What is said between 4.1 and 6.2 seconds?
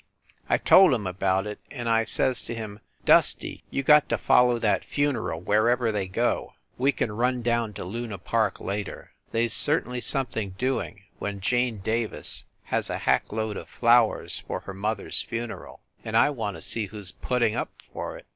follow that funeral wherever they